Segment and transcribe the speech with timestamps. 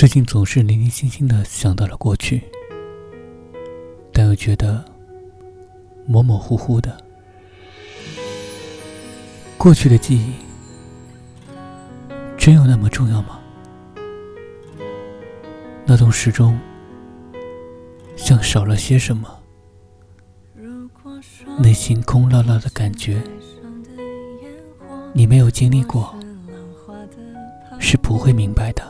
[0.00, 2.42] 最近总是零零星星的想到了过去，
[4.14, 4.82] 但又觉得
[6.06, 6.96] 模模糊糊的。
[9.58, 10.32] 过去的记忆
[12.38, 13.38] 真有那么重要吗？
[15.84, 16.58] 那种时钟
[18.16, 19.28] 像少了些什么，
[21.58, 23.22] 内心空落落的感觉，
[25.12, 26.18] 你没有经历过，
[27.78, 28.89] 是不会明白的。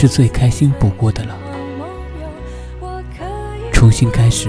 [0.00, 1.36] 是最开心不过的了。
[3.70, 4.48] 重新开始，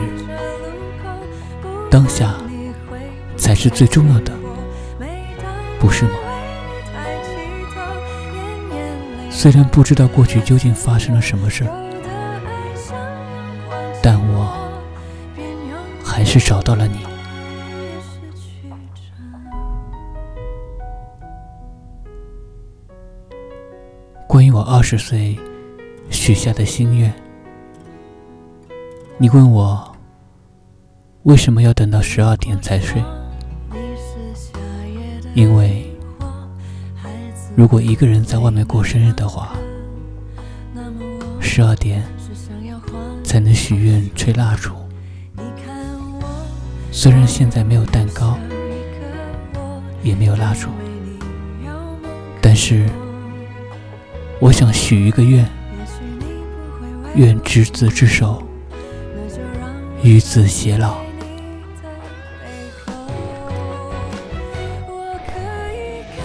[1.89, 2.35] 当下
[3.35, 4.31] 才是最重要的，
[5.77, 6.11] 不是吗？
[9.29, 11.65] 虽然不知道过去究竟发生了什么事
[14.01, 14.71] 但我
[16.01, 17.10] 还是找到了你。
[24.31, 25.37] 关于我二十岁
[26.09, 27.13] 许下的心愿，
[29.17, 29.93] 你问我
[31.23, 33.03] 为什么要等到十二点才睡？
[35.33, 35.85] 因为
[37.57, 39.51] 如果一个人在外面过生日的话，
[41.41, 42.01] 十二点
[43.25, 44.71] 才能许愿吹蜡烛。
[46.89, 48.39] 虽然现在没有蛋糕，
[50.01, 50.69] 也没有蜡烛，
[52.41, 52.89] 但是。
[54.41, 55.47] 我想许一个愿，
[57.13, 58.41] 愿执子之手，
[60.01, 60.97] 与子偕老。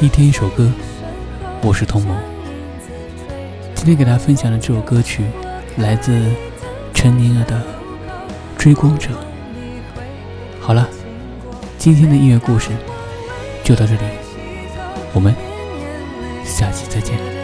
[0.00, 0.72] 一天一首歌，
[1.60, 2.16] 我是童萌。
[3.75, 5.22] 今天给大家分享的这首歌曲，
[5.76, 6.19] 来自
[6.94, 7.55] 陈宁儿的
[8.56, 9.10] 《追光者》。
[10.59, 10.88] 好了，
[11.76, 12.71] 今天的音乐故事
[13.62, 14.00] 就到这里，
[15.12, 15.34] 我们
[16.47, 17.36] 下期再见。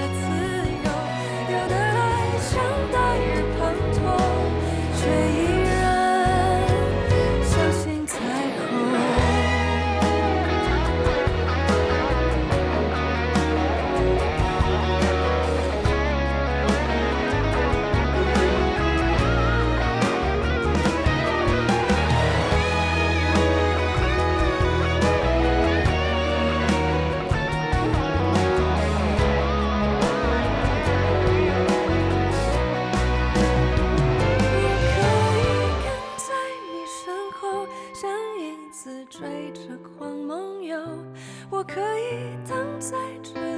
[39.09, 39.60] 追着
[39.97, 40.76] 狂梦游，
[41.50, 43.52] 我可以等在这。